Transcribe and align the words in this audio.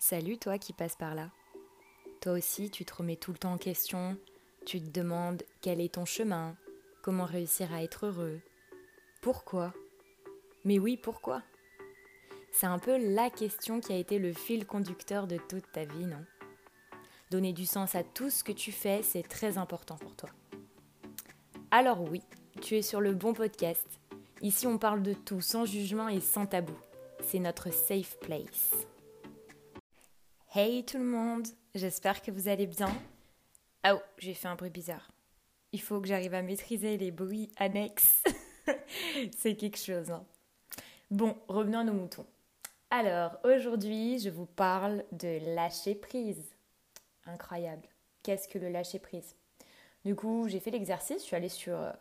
Salut 0.00 0.38
toi 0.38 0.58
qui 0.58 0.72
passes 0.72 0.94
par 0.94 1.16
là. 1.16 1.28
Toi 2.20 2.32
aussi, 2.32 2.70
tu 2.70 2.84
te 2.84 2.94
remets 2.94 3.16
tout 3.16 3.32
le 3.32 3.38
temps 3.38 3.54
en 3.54 3.58
question, 3.58 4.16
tu 4.64 4.80
te 4.80 4.90
demandes 4.90 5.42
quel 5.60 5.80
est 5.80 5.94
ton 5.94 6.04
chemin, 6.04 6.56
comment 7.02 7.24
réussir 7.24 7.74
à 7.74 7.82
être 7.82 8.06
heureux, 8.06 8.40
pourquoi? 9.20 9.74
Mais 10.64 10.78
oui, 10.78 10.96
pourquoi? 10.96 11.42
C'est 12.52 12.66
un 12.66 12.78
peu 12.78 12.96
la 13.12 13.28
question 13.28 13.80
qui 13.80 13.92
a 13.92 13.96
été 13.96 14.20
le 14.20 14.32
fil 14.32 14.66
conducteur 14.66 15.26
de 15.26 15.36
toute 15.36 15.70
ta 15.72 15.84
vie, 15.84 16.06
non? 16.06 16.24
Donner 17.32 17.52
du 17.52 17.66
sens 17.66 17.96
à 17.96 18.04
tout 18.04 18.30
ce 18.30 18.44
que 18.44 18.52
tu 18.52 18.70
fais, 18.70 19.02
c'est 19.02 19.26
très 19.26 19.58
important 19.58 19.96
pour 19.96 20.14
toi. 20.14 20.30
Alors 21.72 22.00
oui, 22.02 22.22
tu 22.62 22.76
es 22.76 22.82
sur 22.82 23.00
le 23.00 23.14
bon 23.14 23.34
podcast. 23.34 24.00
Ici, 24.42 24.68
on 24.68 24.78
parle 24.78 25.02
de 25.02 25.12
tout 25.12 25.40
sans 25.40 25.64
jugement 25.64 26.08
et 26.08 26.20
sans 26.20 26.46
tabou. 26.46 26.78
C'est 27.24 27.40
notre 27.40 27.72
safe 27.72 28.16
place. 28.20 28.86
Hey 30.54 30.82
tout 30.82 30.96
le 30.96 31.04
monde, 31.04 31.46
j'espère 31.74 32.22
que 32.22 32.30
vous 32.30 32.48
allez 32.48 32.66
bien. 32.66 32.88
Ah 33.82 33.96
oh, 33.96 34.00
j'ai 34.16 34.32
fait 34.32 34.48
un 34.48 34.54
bruit 34.54 34.70
bizarre. 34.70 35.12
Il 35.72 35.80
faut 35.82 36.00
que 36.00 36.08
j'arrive 36.08 36.32
à 36.32 36.40
maîtriser 36.40 36.96
les 36.96 37.10
bruits 37.10 37.52
annexes. 37.58 38.24
C'est 39.36 39.56
quelque 39.56 39.76
chose. 39.76 40.10
Hein. 40.10 40.24
Bon, 41.10 41.36
revenons 41.48 41.80
à 41.80 41.84
nos 41.84 41.92
moutons. 41.92 42.24
Alors, 42.90 43.36
aujourd'hui, 43.44 44.20
je 44.20 44.30
vous 44.30 44.46
parle 44.46 45.04
de 45.12 45.54
lâcher 45.54 45.94
prise. 45.94 46.54
Incroyable. 47.26 47.86
Qu'est-ce 48.22 48.48
que 48.48 48.58
le 48.58 48.70
lâcher 48.70 49.00
prise? 49.00 49.36
Du 50.06 50.14
coup, 50.14 50.48
j'ai 50.48 50.60
fait 50.60 50.70
l'exercice, 50.70 51.18
je 51.18 51.24
suis 51.24 51.36
allée 51.36 51.50
sur, 51.50 51.78
euh, 51.78 51.92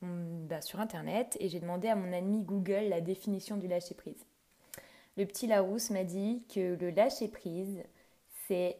bah, 0.00 0.62
sur 0.62 0.80
Internet 0.80 1.36
et 1.38 1.50
j'ai 1.50 1.60
demandé 1.60 1.88
à 1.88 1.96
mon 1.96 2.14
ami 2.14 2.40
Google 2.40 2.88
la 2.88 3.02
définition 3.02 3.58
du 3.58 3.68
lâcher 3.68 3.94
prise. 3.94 4.24
Le 5.16 5.26
petit 5.26 5.46
Larousse 5.46 5.90
m'a 5.90 6.04
dit 6.04 6.44
que 6.52 6.76
le 6.76 6.90
lâcher 6.90 7.28
prise, 7.28 7.82
c'est 8.46 8.78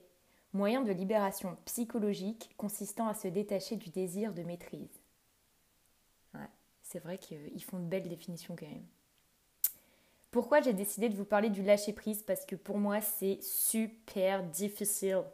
moyen 0.52 0.82
de 0.82 0.92
libération 0.92 1.56
psychologique 1.64 2.50
consistant 2.56 3.08
à 3.08 3.14
se 3.14 3.28
détacher 3.28 3.76
du 3.76 3.90
désir 3.90 4.32
de 4.32 4.42
maîtrise. 4.42 5.00
Ouais, 6.34 6.48
c'est 6.82 6.98
vrai 6.98 7.18
qu'ils 7.18 7.62
font 7.64 7.78
de 7.78 7.84
belles 7.84 8.08
définitions 8.08 8.56
quand 8.56 8.68
même. 8.68 8.86
Pourquoi 10.30 10.60
j'ai 10.60 10.72
décidé 10.72 11.08
de 11.08 11.16
vous 11.16 11.24
parler 11.24 11.50
du 11.50 11.62
lâcher 11.62 11.92
prise 11.92 12.22
Parce 12.22 12.46
que 12.46 12.54
pour 12.54 12.78
moi, 12.78 13.00
c'est 13.00 13.42
super 13.42 14.44
difficile. 14.44 15.24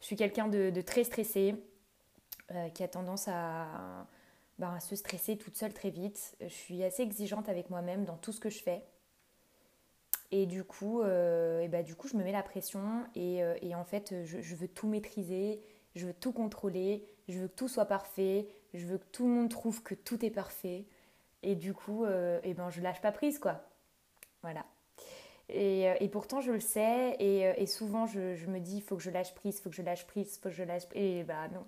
Je 0.00 0.06
suis 0.06 0.16
quelqu'un 0.16 0.48
de, 0.48 0.80
très 0.80 1.04
stressé, 1.04 1.54
euh, 2.50 2.68
qui 2.70 2.82
a 2.82 2.88
tendance 2.88 3.26
ben, 3.26 4.74
à 4.74 4.80
se 4.80 4.96
stresser 4.96 5.36
toute 5.36 5.56
seule 5.56 5.74
très 5.74 5.90
vite. 5.90 6.34
Je 6.40 6.48
suis 6.48 6.82
assez 6.82 7.02
exigeante 7.02 7.48
avec 7.50 7.68
moi-même 7.68 8.04
dans 8.04 8.16
tout 8.16 8.32
ce 8.32 8.40
que 8.40 8.48
je 8.48 8.62
fais. 8.62 8.82
Et 10.34 10.46
du 10.46 10.64
coup, 10.64 11.02
euh, 11.02 11.60
et 11.60 11.68
bah, 11.68 11.82
du 11.82 11.94
coup, 11.94 12.08
je 12.08 12.16
me 12.16 12.24
mets 12.24 12.32
la 12.32 12.42
pression 12.42 13.04
et, 13.14 13.44
euh, 13.44 13.54
en 13.74 13.84
fait, 13.84 14.14
je, 14.24 14.54
veux 14.54 14.66
tout 14.66 14.88
maîtriser, 14.88 15.60
je 15.94 16.06
veux 16.06 16.14
tout 16.14 16.32
contrôler, 16.32 17.04
je 17.28 17.38
veux 17.38 17.48
que 17.48 17.54
tout 17.54 17.68
soit 17.68 17.84
parfait, 17.84 18.48
je 18.72 18.86
veux 18.86 18.96
que 18.96 19.04
tout 19.12 19.26
le 19.26 19.30
monde 19.30 19.50
trouve 19.50 19.82
que 19.82 19.94
tout 19.94 20.24
est 20.24 20.30
parfait. 20.30 20.86
Et 21.42 21.54
du 21.54 21.74
coup, 21.74 22.06
euh, 22.06 22.40
et 22.44 22.54
ben, 22.54 22.70
je 22.70 22.80
lâche 22.80 23.02
pas 23.02 23.12
prise, 23.12 23.38
quoi. 23.38 23.60
Voilà. 24.40 24.64
Et, 25.50 25.82
et 26.00 26.08
pourtant, 26.08 26.40
je 26.40 26.52
le 26.52 26.60
sais 26.60 27.14
et, 27.18 27.40
et 27.60 27.66
souvent, 27.66 28.06
je, 28.06 28.34
je, 28.34 28.46
me 28.46 28.58
dis, 28.58 28.78
il 28.78 28.82
faut 28.82 28.96
que 28.96 29.02
je 29.02 29.10
lâche 29.10 29.34
prise, 29.34 29.58
il 29.58 29.60
faut 29.60 29.68
que 29.68 29.76
je 29.76 29.82
lâche 29.82 30.06
prise, 30.06 30.34
il 30.34 30.40
faut 30.40 30.48
que 30.48 30.54
je 30.54 30.62
lâche 30.62 30.88
prise. 30.88 31.02
Et 31.02 31.24
bah 31.24 31.48
non. 31.48 31.66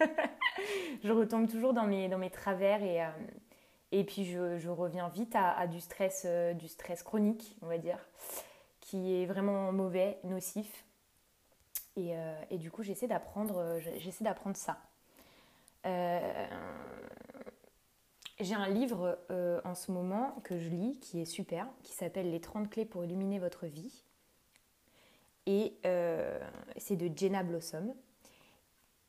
je 1.04 1.12
retombe 1.12 1.46
toujours 1.46 1.74
dans 1.74 1.86
mes, 1.86 2.08
dans 2.08 2.16
mes 2.16 2.30
travers 2.30 2.82
et, 2.82 3.02
et 3.92 4.04
puis 4.04 4.24
je, 4.24 4.68
reviens 4.68 5.08
vite 5.08 5.34
à, 5.34 5.66
du, 5.66 5.80
stress, 5.80 6.22
euh, 6.26 6.54
du 6.54 6.68
stress 6.68 7.02
chronique, 7.02 7.56
on 7.62 7.66
va 7.66 7.78
dire, 7.78 7.98
qui 8.80 9.14
est 9.14 9.26
vraiment 9.26 9.72
mauvais, 9.72 10.18
nocif. 10.24 10.84
Et, 11.96 12.16
euh, 12.16 12.34
du 12.52 12.70
coup, 12.70 12.82
j'essaie 12.82 13.06
d'apprendre, 13.06 13.58
euh, 13.58 13.80
j'essaie 13.98 14.24
d'apprendre 14.24 14.56
ça. 14.56 14.78
j'ai 18.40 18.54
un 18.54 18.68
livre 18.68 19.18
en 19.64 19.74
ce 19.74 19.92
moment 19.92 20.36
que 20.42 20.58
je 20.58 20.68
lis 20.68 20.98
qui 21.00 21.20
est 21.20 21.24
super, 21.24 21.68
qui 21.84 21.92
s'appelle 21.92 22.30
Les 22.30 22.40
30 22.40 22.68
clés 22.68 22.84
pour 22.84 23.04
illuminer 23.04 23.38
votre 23.38 23.66
vie. 23.66 24.04
Et 25.46 25.78
c'est 26.76 26.96
de 26.96 27.16
Jenna 27.16 27.44
Blossom. 27.44 27.94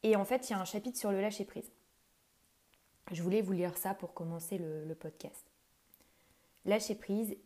Et 0.03 0.15
en 0.15 0.23
fait, 0.23 0.49
il 0.49 0.53
y 0.53 0.55
a 0.55 0.59
un 0.59 0.65
chapitre 0.65 0.97
sur 0.97 1.11
le 1.11 1.19
lâcher 1.19 1.45
prise. 1.45 1.71
Je 3.11 3.23
voulais 3.23 3.41
vous 3.41 3.53
lire 3.53 3.77
ça 3.77 3.93
pour 3.93 4.13
commencer 4.13 4.57
le, 4.57 4.93
podcast. 4.95 5.45
Lâchez 6.65 6.95
prise 6.95 7.37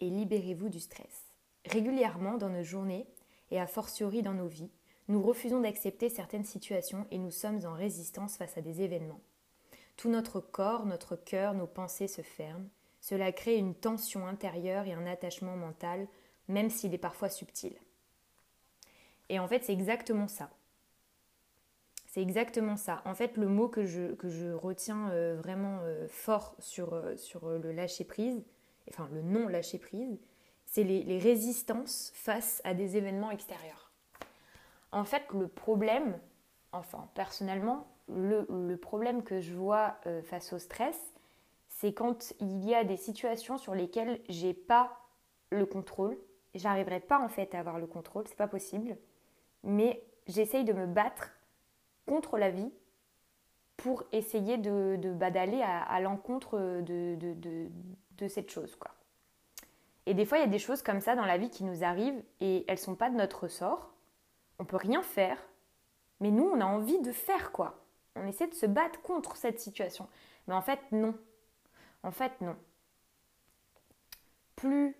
et 0.00 0.10
libérez-vous 0.10 0.68
du 0.68 0.80
stress. 0.80 1.28
Régulièrement 1.64 2.38
dans 2.38 2.48
nos 2.48 2.64
journées 2.64 3.06
et 3.52 3.60
a 3.60 3.68
fortiori 3.68 4.22
dans 4.22 4.34
nos 4.34 4.48
vies, 4.48 4.70
nous 5.08 5.22
refusons 5.22 5.60
d'accepter 5.60 6.08
certaines 6.08 6.44
situations 6.44 7.06
et 7.10 7.18
nous 7.18 7.30
sommes 7.30 7.64
en 7.64 7.74
résistance 7.74 8.36
face 8.36 8.56
à 8.56 8.62
des 8.62 8.82
événements. 8.82 9.20
Tout 9.96 10.08
notre 10.08 10.40
corps, 10.40 10.86
notre 10.86 11.14
cœur, 11.14 11.54
nos 11.54 11.66
pensées 11.66 12.08
se 12.08 12.22
ferment. 12.22 12.68
Cela 13.00 13.32
crée 13.32 13.56
une 13.56 13.74
tension 13.74 14.26
intérieure 14.26 14.86
et 14.86 14.92
un 14.92 15.06
attachement 15.06 15.56
mental, 15.56 16.08
même 16.48 16.70
s'il 16.70 16.94
est 16.94 16.98
parfois 16.98 17.28
subtil. 17.28 17.74
Et 19.28 19.38
en 19.38 19.46
fait, 19.46 19.64
c'est 19.64 19.72
exactement 19.72 20.26
ça. 20.26 20.50
C'est 22.10 22.22
exactement 22.22 22.76
ça. 22.76 23.02
En 23.04 23.14
fait, 23.14 23.36
le 23.36 23.46
mot 23.46 23.68
que 23.68 23.84
je, 23.84 24.14
que 24.14 24.28
je 24.28 24.48
retiens 24.48 25.10
euh, 25.10 25.36
vraiment 25.38 25.78
euh, 25.82 26.08
fort 26.08 26.56
sur, 26.58 26.92
euh, 26.92 27.16
sur 27.16 27.48
le 27.48 27.70
lâcher-prise, 27.70 28.42
enfin 28.88 29.08
le 29.12 29.22
non-lâcher-prise, 29.22 30.18
c'est 30.66 30.82
les, 30.82 31.18
résistances 31.18 32.10
face 32.16 32.60
à 32.64 32.74
des 32.74 32.96
événements 32.96 33.30
extérieurs. 33.30 33.92
En 34.90 35.04
fait, 35.04 35.22
le 35.32 35.46
problème, 35.46 36.18
enfin 36.72 37.08
personnellement, 37.14 37.86
le, 38.08 38.44
le 38.48 38.76
problème 38.76 39.22
que 39.22 39.40
je 39.40 39.54
vois 39.54 39.96
face 40.24 40.52
au 40.52 40.58
stress, 40.58 40.96
c'est 41.68 41.92
quand 41.92 42.34
il 42.40 42.64
y 42.64 42.74
a 42.74 42.82
des 42.82 42.96
situations 42.96 43.56
sur 43.56 43.74
lesquelles 43.74 44.20
j'ai 44.28 44.54
pas 44.54 44.96
le 45.50 45.66
contrôle. 45.66 46.16
J'arriverai 46.54 47.00
pas 47.00 47.20
en 47.20 47.28
fait 47.28 47.54
à 47.54 47.60
avoir 47.60 47.78
le 47.78 47.86
contrôle, 47.86 48.26
c'est 48.26 48.36
pas 48.36 48.48
possible. 48.48 48.96
Mais 49.62 50.02
j'essaye 50.26 50.64
de 50.64 50.72
me 50.72 50.86
battre 50.86 51.30
contre 52.06 52.38
la 52.38 52.50
vie 52.50 52.70
pour 53.76 54.04
essayer 54.12 54.58
de, 54.58 54.98
bah, 55.14 55.30
d'aller 55.30 55.62
à, 55.62 56.00
l'encontre 56.00 56.58
de, 56.82 57.16
de, 57.16 58.28
cette 58.28 58.50
chose. 58.50 58.76
Quoi. 58.76 58.90
Et 60.06 60.12
des 60.12 60.26
fois, 60.26 60.38
il 60.38 60.42
y 60.42 60.44
a 60.44 60.48
des 60.48 60.58
choses 60.58 60.82
comme 60.82 61.00
ça 61.00 61.16
dans 61.16 61.24
la 61.24 61.38
vie 61.38 61.50
qui 61.50 61.64
nous 61.64 61.82
arrivent 61.82 62.22
et 62.40 62.64
elles 62.68 62.74
ne 62.74 62.80
sont 62.80 62.94
pas 62.94 63.08
de 63.08 63.16
notre 63.16 63.48
sort. 63.48 63.94
On 64.58 64.64
peut 64.64 64.76
rien 64.76 65.02
faire, 65.02 65.38
mais 66.20 66.30
nous, 66.30 66.44
on 66.44 66.60
a 66.60 66.66
envie 66.66 67.00
de 67.00 67.12
faire 67.12 67.52
quoi. 67.52 67.82
On 68.16 68.26
essaie 68.26 68.48
de 68.48 68.54
se 68.54 68.66
battre 68.66 69.00
contre 69.00 69.36
cette 69.36 69.60
situation. 69.60 70.06
Mais 70.46 70.54
en 70.54 70.60
fait, 70.60 70.80
non. 70.92 71.14
En 72.02 72.10
fait, 72.10 72.32
non. 72.42 72.56
Plus 74.56 74.94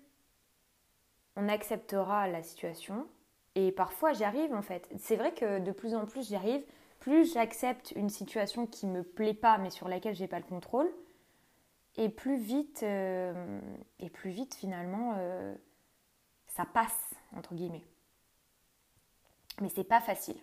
on 1.35 1.47
acceptera 1.47 2.27
la 2.27 2.43
situation, 2.43 3.07
et 3.55 3.71
parfois 3.71 4.13
j'y 4.13 4.23
arrive 4.23 4.53
en 4.53 4.61
fait. 4.61 4.89
C'est 4.97 5.15
vrai 5.15 5.33
que 5.33 5.59
de 5.59 5.71
plus 5.71 5.95
en 5.95 6.05
plus 6.05 6.27
j'y 6.27 6.35
arrive, 6.35 6.63
plus 7.01 7.33
j'accepte 7.33 7.91
une 7.97 8.09
situation 8.09 8.65
qui 8.65 8.87
me 8.87 9.03
plaît 9.03 9.33
pas 9.33 9.57
mais 9.57 9.71
sur 9.71 9.89
laquelle 9.89 10.15
j'ai 10.15 10.27
pas 10.27 10.39
le 10.39 10.45
contrôle, 10.45 10.89
et 11.97 12.07
plus 12.07 12.37
vite, 12.37 12.83
euh, 12.83 13.59
et 13.99 14.09
plus 14.09 14.29
vite 14.29 14.55
finalement, 14.55 15.15
euh, 15.17 15.53
ça 16.47 16.65
passe 16.65 17.13
entre 17.35 17.53
guillemets. 17.53 17.83
Mais 19.59 19.69
c'est 19.69 19.83
pas 19.83 19.99
facile. 19.99 20.37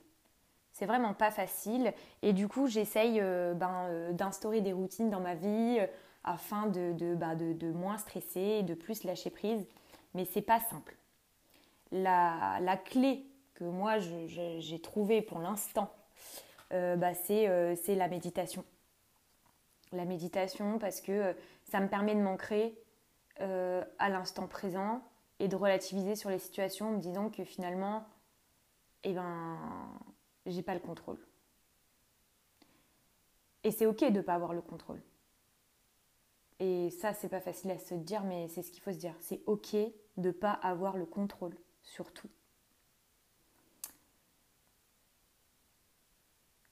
C'est 0.72 0.84
vraiment 0.84 1.14
pas 1.14 1.30
facile. 1.30 1.92
Et 2.22 2.32
du 2.32 2.46
coup, 2.46 2.66
j'essaye 2.66 3.19
euh, 3.20 3.54
ben, 3.54 4.12
d'instaurer 4.12 4.60
des 4.60 4.72
routines 4.72 5.10
dans 5.10 5.20
ma 5.20 5.34
vie 5.34 5.78
afin 6.22 6.66
de, 6.66 6.92
de, 6.92 7.52
de, 7.54 7.72
moins 7.72 7.96
stresser, 7.98 8.62
de 8.62 8.75
plus 8.75 9.04
lâcher 9.04 9.30
prise. 9.30 9.66
Mais 10.14 10.25
c'est 10.25 10.43
pas 10.43 10.60
simple. 10.60 10.96
La, 11.90 12.58
la 12.60 12.76
clé 12.76 13.25
que 13.55 13.64
moi 13.64 13.99
j'ai 13.99 14.81
trouvée 14.82 15.22
pour 15.22 15.38
l'instant 15.38 15.90
bah, 16.70 17.12
euh, 17.31 17.75
c'est 17.76 17.94
la 17.94 18.09
méditation. 18.09 18.65
La 19.93 20.05
méditation 20.05 20.79
parce 20.79 21.00
que 21.00 21.12
euh, 21.12 21.32
ça 21.65 21.81
me 21.81 21.88
permet 21.88 22.15
de 22.15 22.20
m'ancrer 22.20 22.79
à 23.41 24.09
l'instant 24.09 24.49
présent 24.49 25.00
et 25.38 25.47
de 25.47 25.55
relativiser 25.55 26.17
sur 26.17 26.29
les 26.29 26.41
situations 26.41 26.88
en 26.88 26.93
me 26.94 26.99
disant 26.99 27.31
que 27.31 27.44
finalement, 27.44 28.05
eh 29.05 29.12
ben, 29.12 29.56
j'ai 30.44 30.62
pas 30.62 30.75
le 30.75 30.81
contrôle. 30.81 31.25
Et 33.62 33.70
c'est 33.70 33.87
ok 33.87 34.00
de 34.11 34.17
ne 34.17 34.23
pas 34.23 34.35
avoir 34.35 34.55
le 34.55 34.61
contrôle. 34.61 35.00
Et 36.59 36.91
ça, 36.91 37.15
c'est 37.15 37.29
pas 37.29 37.41
facile 37.41 37.70
à 37.70 37.79
se 37.79 37.94
dire, 37.94 38.25
mais 38.25 38.49
c'est 38.49 38.62
ce 38.62 38.73
qu'il 38.73 38.82
faut 38.82 38.93
se 38.93 38.99
dire. 38.99 39.15
C'est 39.20 39.41
ok 39.47 39.76
de 40.17 40.31
pas 40.31 40.53
avoir 40.53 40.97
le 40.97 41.06
contrôle 41.06 41.56
sur 41.82 42.12
tout. 42.12 42.31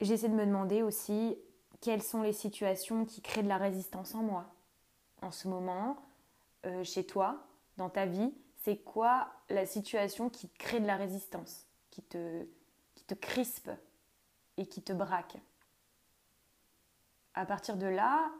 J'essaie 0.00 0.28
de 0.28 0.34
me 0.34 0.44
demander 0.44 0.82
aussi 0.82 1.38
quelles 1.80 2.02
sont 2.02 2.22
les 2.22 2.32
situations 2.32 3.04
qui 3.04 3.22
créent 3.22 3.42
de 3.42 3.48
la 3.48 3.56
résistance 3.56 4.14
en 4.14 4.22
moi. 4.22 4.46
En 5.22 5.30
ce 5.30 5.48
moment, 5.48 5.96
euh, 6.66 6.84
chez 6.84 7.06
toi, 7.06 7.46
dans 7.76 7.88
ta 7.88 8.06
vie, 8.06 8.34
c'est 8.62 8.78
quoi 8.78 9.28
la 9.48 9.64
situation 9.64 10.28
qui 10.28 10.48
crée 10.50 10.80
de 10.80 10.86
la 10.86 10.96
résistance, 10.96 11.66
qui 11.90 12.02
te, 12.02 12.44
qui 12.94 13.04
te 13.04 13.14
crispe 13.14 13.70
et 14.56 14.66
qui 14.66 14.82
te 14.82 14.92
braque? 14.92 15.36
À 17.34 17.46
partir 17.46 17.76
de 17.76 17.86
là, 17.86 18.30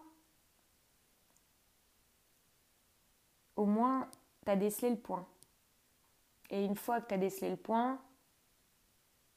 au 3.56 3.66
moins, 3.66 4.10
tu 4.44 4.50
as 4.50 4.56
décelé 4.56 4.90
le 4.90 4.98
point. 4.98 5.26
Et 6.50 6.64
une 6.64 6.76
fois 6.76 7.00
que 7.00 7.08
tu 7.08 7.14
as 7.14 7.18
décelé 7.18 7.50
le 7.50 7.56
point, 7.56 8.00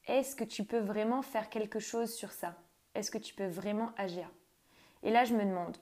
est-ce 0.10 0.36
que 0.36 0.44
tu 0.44 0.64
peux 0.64 0.80
vraiment 0.80 1.22
faire 1.22 1.50
quelque 1.50 1.80
chose 1.80 2.14
sur 2.14 2.32
ça? 2.32 2.56
Est-ce 2.96 3.12
que 3.12 3.18
tu 3.18 3.36
peux 3.36 3.48
vraiment 3.48 3.92
agir? 3.96 4.30
Et 5.04 5.12
là, 5.12 5.24
je 5.24 5.36
me 5.36 5.46
demande, 5.46 5.78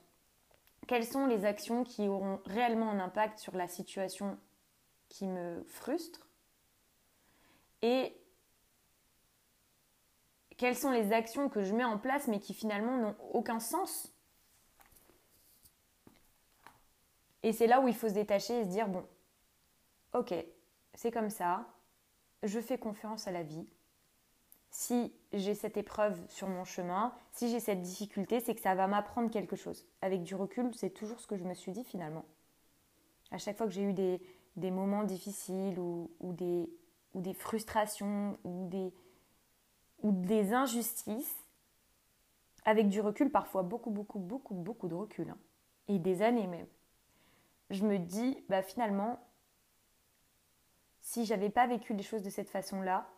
quelles 0.86 1.06
sont 1.06 1.26
les 1.26 1.44
actions 1.44 1.82
qui 1.82 2.08
auront 2.08 2.40
réellement 2.44 2.90
un 2.90 3.00
impact 3.00 3.38
sur 3.38 3.56
la 3.56 3.66
situation 3.66 4.38
qui 5.08 5.26
me 5.26 5.64
frustre? 5.64 6.28
Et 7.82 8.14
quelles 10.58 10.76
sont 10.76 10.90
les 10.90 11.12
actions 11.12 11.48
que 11.48 11.62
je 11.62 11.74
mets 11.74 11.84
en 11.84 11.98
place 11.98 12.28
mais 12.28 12.40
qui 12.40 12.52
finalement 12.52 12.98
n'ont 12.98 13.16
aucun 13.32 13.60
sens? 13.60 14.12
Et 17.42 17.52
c'est 17.52 17.66
là 17.66 17.80
où 17.80 17.88
il 17.88 17.94
faut 17.94 18.08
se 18.08 18.14
détacher 18.14 18.60
et 18.60 18.64
se 18.64 18.68
dire, 18.68 18.88
bon, 18.88 19.06
ok, 20.12 20.34
c'est 20.94 21.12
comme 21.12 21.30
ça, 21.30 21.66
je 22.42 22.60
fais 22.60 22.78
confiance 22.78 23.26
à 23.26 23.30
la 23.30 23.42
vie. 23.42 23.66
Si 24.70 25.12
j'ai 25.32 25.54
cette 25.54 25.76
épreuve 25.76 26.20
sur 26.28 26.48
mon 26.48 26.64
chemin, 26.64 27.14
si 27.32 27.50
j'ai 27.50 27.60
cette 27.60 27.80
difficulté, 27.80 28.40
c'est 28.40 28.54
que 28.54 28.60
ça 28.60 28.74
va 28.74 28.86
m'apprendre 28.86 29.30
quelque 29.30 29.56
chose. 29.56 29.86
Avec 30.02 30.22
du 30.22 30.34
recul, 30.34 30.74
c'est 30.74 30.90
toujours 30.90 31.20
ce 31.20 31.26
que 31.26 31.36
je 31.36 31.44
me 31.44 31.54
suis 31.54 31.72
dit 31.72 31.84
finalement. 31.84 32.24
À 33.30 33.38
chaque 33.38 33.56
fois 33.56 33.66
que 33.66 33.72
j'ai 33.72 33.82
eu 33.82 33.92
des, 33.92 34.20
moments 34.70 35.04
difficiles 35.04 35.78
ou, 35.78 36.10
des, 36.32 37.34
frustrations 37.34 38.38
ou 38.44 38.68
des, 38.68 38.92
ou 40.02 40.12
des 40.12 40.52
injustices, 40.52 41.36
avec 42.64 42.88
du 42.88 43.00
recul, 43.00 43.30
parfois 43.30 43.62
beaucoup, 43.62 43.90
beaucoup, 43.90 44.18
beaucoup, 44.18 44.54
beaucoup 44.54 44.88
de 44.88 44.94
recul, 44.94 45.30
hein, 45.30 45.38
et 45.88 45.98
des 45.98 46.20
années 46.20 46.46
même, 46.46 46.66
je 47.70 47.84
me 47.84 47.98
dis, 47.98 48.44
bah 48.48 48.62
finalement, 48.62 49.18
si 51.00 51.24
j'avais 51.24 51.50
pas 51.50 51.66
vécu 51.66 51.94
les 51.94 52.02
choses 52.02 52.22
de 52.22 52.30
cette 52.30 52.50
façon-là, 52.50 53.08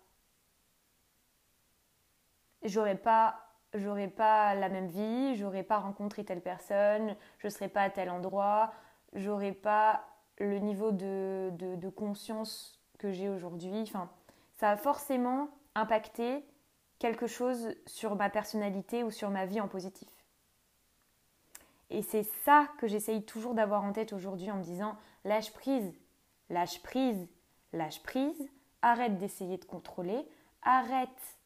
j'aurais 2.62 2.96
pas 2.96 3.46
j'aurais 3.74 4.08
pas 4.08 4.54
la 4.54 4.68
même 4.68 4.88
vie, 4.88 5.36
j'aurais 5.36 5.62
pas 5.62 5.78
rencontré 5.78 6.24
telle 6.24 6.40
personne, 6.40 7.16
je 7.38 7.48
serais 7.48 7.68
pas 7.68 7.82
à 7.82 7.90
tel 7.90 8.10
endroit, 8.10 8.72
j'aurais 9.14 9.52
pas 9.52 10.04
le 10.38 10.58
niveau 10.58 10.90
de, 10.90 11.50
de, 11.52 11.88
conscience 11.88 12.80
que 12.98 13.12
j'ai 13.12 13.28
aujourd'hui. 13.28 13.82
Enfin, 13.82 14.10
ça 14.56 14.70
a 14.70 14.76
forcément 14.76 15.50
impacté 15.74 16.44
quelque 16.98 17.26
chose 17.26 17.74
sur 17.86 18.16
ma 18.16 18.30
personnalité 18.30 19.04
ou 19.04 19.10
sur 19.10 19.30
ma 19.30 19.46
vie 19.46 19.60
en 19.60 19.68
positif. 19.68 20.08
Et 21.90 22.02
c'est 22.02 22.22
ça 22.44 22.68
que 22.78 22.86
j'essaye 22.86 23.24
toujours 23.24 23.54
d'avoir 23.54 23.84
en 23.84 23.92
tête 23.92 24.12
aujourd'hui 24.12 24.50
en 24.50 24.56
me 24.56 24.62
disant 24.62 24.96
lâche 25.24 25.52
prise, 25.52 25.92
lâche 26.48 26.82
prise, 26.82 27.28
lâche 27.72 28.02
prise, 28.02 28.48
arrête 28.80 29.18
d'essayer 29.18 29.58
de 29.58 29.64
contrôler, 29.64 30.26
arrête 30.62 31.38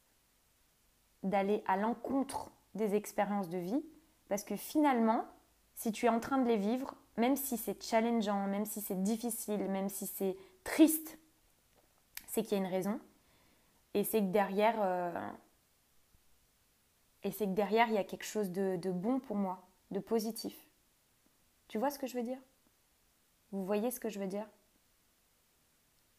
d'aller 1.25 1.63
à 1.67 1.77
l'encontre 1.77 2.51
des 2.73 2.95
expériences 2.95 3.49
de 3.49 3.57
vie, 3.57 3.83
parce 4.29 4.43
que 4.43 4.55
finalement, 4.55 5.25
si 5.75 5.91
tu 5.91 6.05
es 6.05 6.09
en 6.09 6.19
train 6.19 6.37
de 6.37 6.47
les 6.47 6.57
vivre, 6.57 6.95
même 7.17 7.35
si 7.35 7.57
c'est 7.57 7.81
challengeant, 7.81 8.47
même 8.47 8.65
si 8.65 8.81
c'est 8.81 9.01
difficile, 9.01 9.69
même 9.69 9.89
si 9.89 10.07
c'est 10.07 10.35
triste, 10.63 11.17
c'est 12.27 12.43
qu'il 12.43 12.57
y 12.57 12.61
a 12.61 12.63
une 12.63 12.71
raison. 12.71 12.99
Et 13.93 14.03
c'est 14.03 14.19
que 14.19 14.31
derrière, 14.31 14.75
euh, 14.79 15.29
et 17.23 17.31
c'est 17.31 17.45
que 17.45 17.53
derrière, 17.53 17.87
il 17.87 17.95
y 17.95 17.97
a 17.97 18.03
quelque 18.03 18.25
chose 18.25 18.51
de, 18.51 18.91
bon 18.91 19.19
pour 19.19 19.37
moi, 19.37 19.67
de 19.91 19.99
positif. 19.99 20.67
Tu 21.67 21.77
vois 21.77 21.89
ce 21.89 21.97
que 21.97 22.07
je 22.07 22.17
veux 22.17 22.23
dire? 22.23 22.39
Vous 23.51 23.65
voyez 23.65 23.89
ce 23.91 23.99
que 23.99 24.09
je 24.09 24.19
veux 24.19 24.27
dire? 24.27 24.47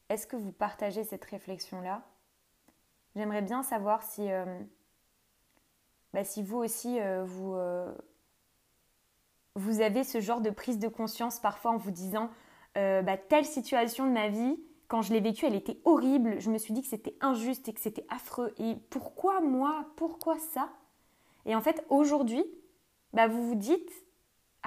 Est-ce 0.08 0.26
que 0.26 0.36
vous 0.36 0.52
partagez 0.52 1.04
cette 1.04 1.24
réflexion-là? 1.24 2.02
J'aimerais 3.14 3.42
bien 3.42 3.62
savoir 3.62 4.02
si, 4.02 4.30
euh, 4.30 4.58
bah, 6.12 6.24
si 6.24 6.42
vous 6.42 6.58
aussi, 6.58 7.00
euh, 7.00 7.24
vous, 7.24 7.54
euh, 7.54 7.92
vous 9.54 9.80
avez 9.80 10.04
ce 10.04 10.20
genre 10.20 10.40
de 10.40 10.50
prise 10.50 10.78
de 10.78 10.88
conscience 10.88 11.40
parfois 11.40 11.72
en 11.72 11.76
vous 11.76 11.90
disant 11.90 12.30
bah, 12.74 13.16
telle 13.16 13.46
situation 13.46 14.06
de 14.06 14.12
ma 14.12 14.28
vie, 14.28 14.60
quand 14.88 15.00
je 15.00 15.14
l'ai 15.14 15.20
vécue, 15.20 15.46
elle 15.46 15.54
était 15.54 15.80
horrible. 15.84 16.38
Je 16.40 16.50
me 16.50 16.58
suis 16.58 16.74
dit 16.74 16.82
que 16.82 16.88
c'était 16.88 17.16
injuste 17.22 17.66
et 17.70 17.72
que 17.72 17.80
c'était 17.80 18.04
affreux. 18.10 18.52
Et 18.58 18.76
pourquoi 18.90 19.40
moi? 19.40 19.86
Pourquoi 19.96 20.38
ça? 20.38 20.68
Et 21.46 21.56
en 21.56 21.62
fait, 21.62 21.86
aujourd'hui, 21.88 22.44
bah, 23.14 23.28
vous 23.28 23.48
vous 23.48 23.54
dites 23.54 23.90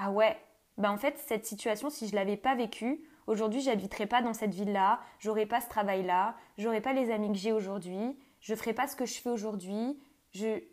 ah 0.01 0.11
ouais, 0.11 0.37
bah 0.77 0.91
en 0.93 0.97
fait 0.97 1.17
cette 1.27 1.45
situation 1.45 1.89
si 1.89 2.07
je 2.07 2.15
l'avais 2.15 2.37
pas 2.37 2.55
vécue, 2.55 3.03
aujourd'hui 3.27 3.59
j'habiterais 3.59 4.05
pas 4.05 4.21
dans 4.21 4.33
cette 4.33 4.53
ville-là, 4.53 5.01
j'aurais 5.19 5.45
pas 5.45 5.59
ce 5.59 5.67
travail-là, 5.67 6.37
j'aurais 6.57 6.79
pas 6.79 6.93
les 6.93 7.11
amis 7.11 7.33
que 7.33 7.37
j'ai 7.37 7.51
aujourd'hui, 7.51 8.17
je 8.39 8.55
ferais 8.55 8.73
pas 8.73 8.87
ce 8.87 8.95
que 8.95 9.05
je 9.05 9.19
fais 9.19 9.29
aujourd'hui. 9.29 9.99
Je... 10.31 10.63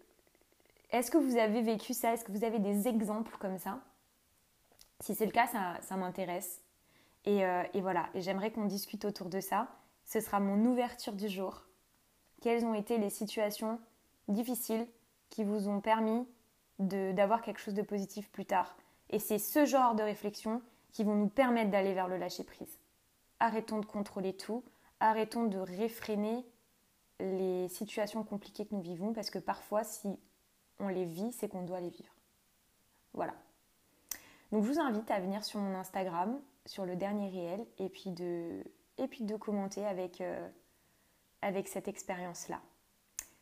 Est-ce 0.96 1.10
que 1.10 1.18
vous 1.18 1.36
avez 1.36 1.60
vécu 1.60 1.92
ça? 1.92 2.14
Est-ce 2.14 2.24
que 2.24 2.32
vous 2.32 2.42
avez 2.42 2.58
des 2.58 2.88
exemples 2.88 3.36
comme 3.38 3.58
ça? 3.58 3.80
Si 5.00 5.14
c'est 5.14 5.26
le 5.26 5.30
cas, 5.30 5.46
ça, 5.46 5.96
m'intéresse. 5.96 6.62
Et, 7.26 7.44
euh, 7.44 7.62
et, 7.74 7.82
voilà, 7.82 8.08
et 8.14 8.22
j'aimerais 8.22 8.50
qu'on 8.50 8.64
discute 8.64 9.04
autour 9.04 9.28
de 9.28 9.40
ça. 9.40 9.68
Ce 10.06 10.20
sera 10.20 10.40
mon 10.40 10.64
ouverture 10.64 11.12
du 11.12 11.28
jour. 11.28 11.66
Quelles 12.40 12.64
ont 12.64 12.72
été 12.72 12.96
les 12.96 13.10
situations 13.10 13.78
difficiles 14.28 14.86
qui 15.28 15.44
vous 15.44 15.68
ont 15.68 15.82
permis 15.82 16.26
d'avoir 16.78 17.42
quelque 17.42 17.60
chose 17.60 17.74
de 17.74 17.82
positif 17.82 18.30
plus 18.30 18.46
tard? 18.46 18.74
Et 19.10 19.18
c'est 19.18 19.38
ce 19.38 19.66
genre 19.66 19.96
de 19.96 20.02
réflexion 20.02 20.62
qui 20.92 21.04
vont 21.04 21.14
nous 21.14 21.28
permettre 21.28 21.70
d'aller 21.70 21.92
vers 21.92 22.08
le 22.08 22.16
lâcher-prise. 22.16 22.78
Arrêtons 23.38 23.80
de 23.80 23.86
contrôler 23.86 24.34
tout, 24.34 24.64
arrêtons 25.00 25.44
de 25.44 25.58
réfréner 25.58 26.46
les 27.20 27.68
situations 27.68 28.24
compliquées 28.24 28.64
que 28.64 28.74
nous 28.74 28.80
vivons, 28.80 29.12
parce 29.12 29.28
que 29.28 29.38
parfois, 29.38 29.84
si 29.84 30.18
on 30.78 30.88
les 30.88 31.04
vit, 31.04 31.32
c'est 31.32 31.48
qu'on 31.48 31.62
doit 31.62 31.80
les 31.80 31.90
vivre. 31.90 32.14
Voilà. 33.14 33.34
Donc 34.52 34.64
je 34.64 34.72
vous 34.72 34.80
invite 34.80 35.10
à 35.10 35.20
venir 35.20 35.44
sur 35.44 35.60
mon 35.60 35.74
Instagram, 35.74 36.40
sur 36.66 36.84
le 36.84 36.96
dernier 36.96 37.28
réel, 37.28 37.66
et 37.78 37.88
puis 37.88 38.10
de, 38.10 38.62
et 38.98 39.08
puis 39.08 39.24
de 39.24 39.36
commenter 39.36 39.84
avec, 39.84 40.20
euh, 40.20 40.48
avec 41.42 41.68
cette 41.68 41.88
expérience-là. 41.88 42.60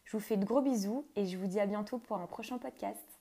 Je 0.04 0.16
vous 0.16 0.22
fais 0.22 0.36
de 0.36 0.44
gros 0.44 0.60
bisous 0.60 1.06
et 1.16 1.26
je 1.26 1.36
vous 1.36 1.46
dis 1.46 1.60
à 1.60 1.66
bientôt 1.66 1.98
pour 1.98 2.18
un 2.18 2.26
prochain 2.26 2.58
podcast. 2.58 3.13